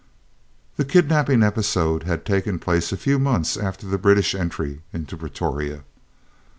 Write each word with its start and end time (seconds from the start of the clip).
This 0.77 0.87
kidnapping 0.87 1.43
episode 1.43 2.01
had 2.05 2.25
taken 2.25 2.57
place 2.57 2.91
a 2.91 2.97
few 2.97 3.19
months 3.19 3.55
after 3.55 3.85
the 3.85 3.99
British 3.99 4.33
entry 4.33 4.81
into 4.91 5.15
Pretoria. 5.15 5.83